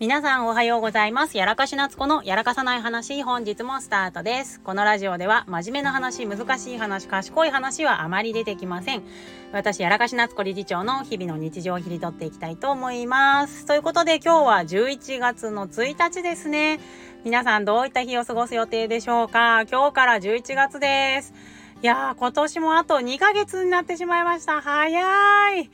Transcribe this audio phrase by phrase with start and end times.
[0.00, 1.36] 皆さんおはようございます。
[1.36, 4.60] やらかし夏子のやらかさない話、本日もスタートです。
[4.60, 9.02] このラジオでは真面目な話、難しい話、賢い話はあまり出てきません。
[9.50, 13.66] 私、やらかし夏子理事長の日々の日常を切り取っていきたいと思います。
[13.66, 16.78] ということで今日は11月の1日ですね。
[17.24, 19.64] 皆さんどういった日を過ごす予定でしょうか？
[19.68, 21.34] 今日から11月です。
[21.82, 24.60] いやー、今年もあと2ヶ月になってしまいました。
[24.62, 25.70] 早い。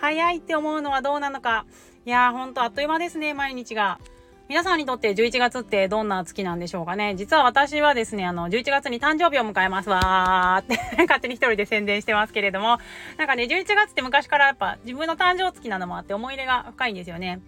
[0.00, 1.64] 早いって思うのはどうなのか。
[2.08, 4.00] いやーほんとあっという間ですね、毎日が。
[4.48, 7.14] 皆さんにとって11月ってどんな月なんでしょうかね。
[7.18, 12.78] 実は私はですね、あの、11月に誕生日を迎えますわーって 勝手に一人で宣伝してますけれども、
[13.18, 17.40] なんかね、11月って昔からやっぱ自分の誕生月なのもあって思い入れが深いんですよね。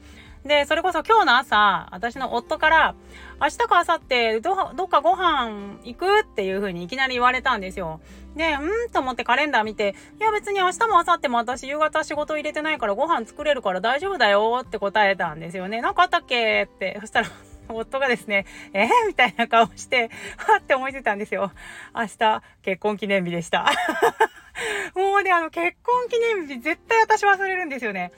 [0.45, 2.95] で、それこそ今日の朝、私の夫から、
[3.41, 8.01] 明日か明後日、ど、どっかご飯行くっていう風にいきなり言われたんですよ。
[8.37, 15.83] で、うんと思ってカレンダー見て、いや別に明日も明後日も私夕方仕事入れてないからご飯作れるから大丈夫だよって答えたんですよね。
[15.83, 16.97] なんかあったっけって。
[17.01, 17.29] そしたら
[17.69, 21.53] 夫がですね、えー、みたいな顔して、はって思いついたんですよ。
[21.95, 23.71] 明日、結婚記念日でした。
[24.95, 28.13] もうね、あの、結婚記念日絶対私忘れるんですよね。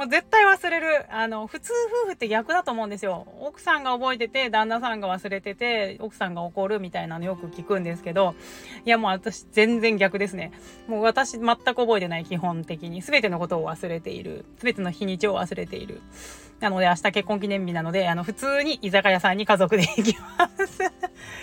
[0.00, 1.14] もう絶対忘れる。
[1.14, 3.26] あの、普通夫婦って逆だと思うんですよ。
[3.42, 8.34] 奥さんが覚えてて、旦那さんが忘れてて、奥さんが怒るみたいなのよく聞くんですけど、
[8.86, 10.52] いやもう私全然逆ですね。
[10.88, 13.02] もう私全く覚えてない基本的に。
[13.02, 14.46] 全てのことを忘れている。
[14.56, 16.00] 全ての日にちを忘れている。
[16.60, 20.59] なので明日結婚記念日なので、あの、普通に居酒屋さんに家族で行きます。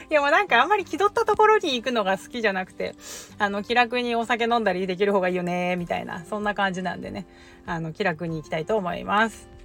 [0.09, 2.95] いやもうなんかあんまり気取ったところに行くのが好きじゃなくて、
[3.37, 7.25] あの、気楽にお酒飲んだりできる方がいいよね、みたいな、そんな感じなんでね、
[7.65, 9.56] あの、気楽に行きたいと思います。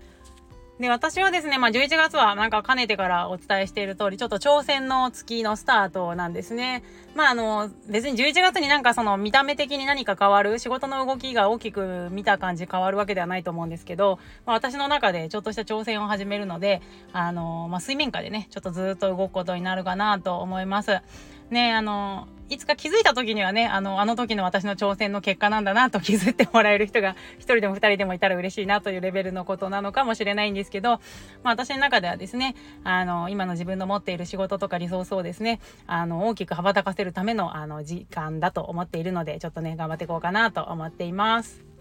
[0.83, 6.83] で、私はですね、まあ、11月はなんかかねてからお伝えしている通り、ちょっと挑戦の月のスタートなんですね。
[7.15, 20.99] まあ、あの、別に11月になんかその見た目的に何か変わる、仕事の動きが大きく見た感じ変わるわけではないと思うんですけど、まあ、私の中でちょっとした挑戦を始めるので、あの、まあ、水面下でね、ちょっとずっと動くことになるかなと思います。
[21.53, 31.01] ね、あの、いつか気づいた時にはね、あの、あの時の私の挑戦の結果なんだなと気づいてもらえる人が一人でも二人でもいたら嬉しいなというレベルのことなのかもしれないんですけど、
[31.43, 32.55] まあ私の中ではですね、
[32.85, 41.72] あの、今の自分の持っている仕事とかリソースをですね、あの、大きく羽ばたかせるための、あの、時間だと思っているので、ちょっとね、頑張っていこうかなと思っています。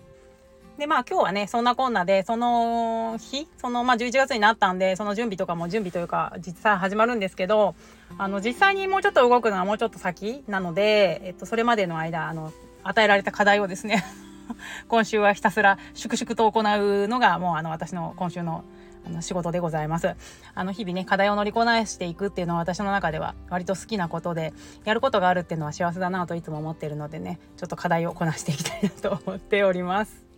[0.82, 7.76] で、まあ今日はね、そんなこんなで、その日、その、まあ11月になったんで、その準備とかも準備というか、実際始まるんですけど、
[8.18, 14.04] あの、実際にもうちょっと動くのはもうちょっと先なので、えっと、それまでの間、あの、与えられた課題をですね
[14.90, 18.64] 今週はひたすら粛々と行うのが、もうあの、私の今週の
[19.06, 20.16] あの仕事でございます。
[20.56, 24.52] あの日々ね、課題を乗りこなしていくっていうのは私の中では割と好きなことで、
[24.84, 30.31] やることがあるっていうのは幸せだなといつも思ってるのでね、ちょっと課題をこなしていきたいなと思っております。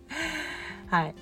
[0.88, 1.16] はい。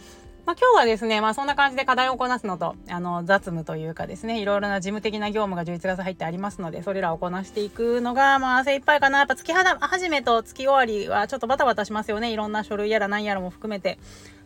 [0.46, 9.20] まあ、今日はですね、まあ、そんな感じで課題をこなすのと、あの、雑務というかですね、いろいろな事務的な業務が11月入ってありますので、それらをこなしていくのが、まあ、精一杯かな。
[9.20, 12.32] やっぱ月始めと月終わりはちょっとバタバタしますよね。
[12.32, 14.00] いろんな書類やら何やらも含めて。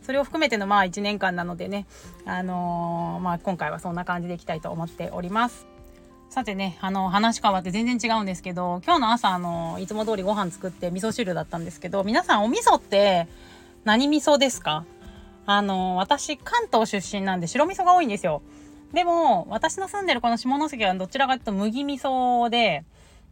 [0.06, 1.88] それを含めての、まあ、1年間なのでね、
[2.26, 5.66] あのー、まあ、今回はそんな感じでいきたいと思っております。
[6.30, 13.28] さてね、あの、話変わって全然違うんですけど、今日の朝、あの、いつも通りご飯作って味噌汁だったんですけど、皆さんお味噌って
[13.86, 14.84] 何味噌ですか？
[15.46, 18.42] あの、私、関東出身なんで白味噌が多いんですよ。
[18.94, 22.84] でも、私の住んでるこの下関はどちらかというと麦味噌で、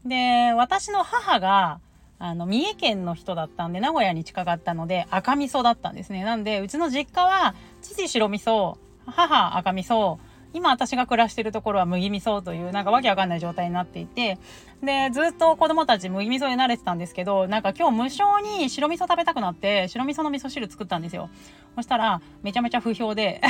[0.05, 1.79] で、私の母が、
[2.19, 6.23] あの、三重県の人だったんで、名古屋に近かったので、赤味噌だったんですね。
[6.23, 8.77] なんで、うちの実家は、父白味噌、
[9.07, 10.19] 母赤味噌、
[10.53, 14.37] 今私が暮らしてるところは麦味噌というなんかわけわかんない状態になっていて、
[14.83, 21.29] で、ずっと子供たち麦味噌に慣れてたんですけど、なんか今日無性に白味噌食べたくなって、白味噌の味噌汁作ったんですよ。
[21.75, 23.41] そしたら、めちゃめちゃ不評で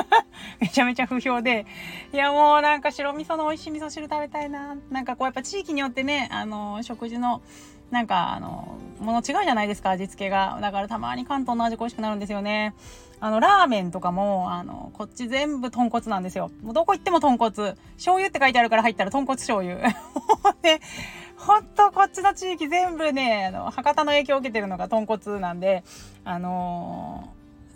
[0.60, 1.66] めちゃめちゃ不評で、
[2.12, 4.76] いやもうなんか白味噌の美味しい味噌汁食べたいな。
[4.90, 7.42] なんかこうやっぱ地域によってね、あの、食事の、
[7.92, 10.58] なんかあの、もの違うじゃないですか、味付けが。
[10.62, 12.74] だからたまに関東の味恋しくなるんですよね。
[13.20, 16.50] あの、ラーメンとかも、あの、こっち全部豚骨なんですよ。
[16.62, 17.74] もうどこ行っても豚骨。
[17.96, 19.76] 醤油って書いてあるから入ったら豚骨醤油。
[20.62, 20.80] で、
[21.36, 25.84] ほんとこっちの地域全部ね、あの、博多の影響を受けてるのが豚骨なんで、
[26.24, 27.28] あの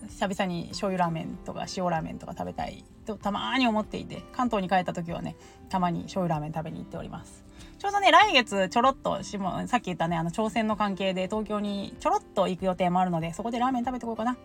[0.06, 5.36] ー、久々に醤油ラーメンとか塩ラーメンとか食べたいとたまーに思っていて、関東に帰った時はね、
[5.68, 7.44] たまに醤油ラーメン食べに行っております。
[7.78, 14.36] ちょうどね、来月ちょろっと、さっき言ったね、あの、挑戦の関係で東京にちょろっと行く予定もあるので、そこでラーメン食べてこうかな。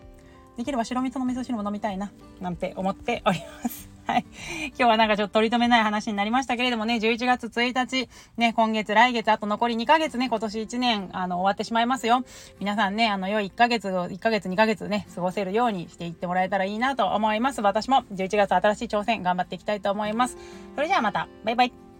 [0.56, 3.90] できれば白味噌の味噌汁も飲みたいな、なんて思っております。
[4.04, 4.26] はい。
[4.68, 12.24] 今日はなんかちょっと取り留めない話になりましたけれどもね、11月1日、ね、今月、来月、あと残り2ヶ月ね、今年1年、あの、終わってしまいますよ。
[12.58, 17.62] 皆さんね、あの、良い1ヶ月を、1ヶ月、2ヶ月ね、過ごせるようにしていってもらえたらいいなと思います。
[17.62, 20.36] 私も11月新しい挑戦頑張っていきたいと思います。
[20.74, 21.91] それじゃあまた、バイバイ。